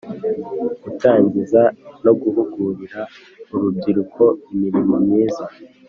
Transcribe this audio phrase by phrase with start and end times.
[0.83, 1.61] Gutangiza
[2.03, 3.01] no guhugurira
[3.53, 5.43] urubyiruko imirimo myiza